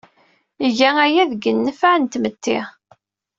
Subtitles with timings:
[0.67, 2.59] Iga aya deg nnfeɛ n tmetti.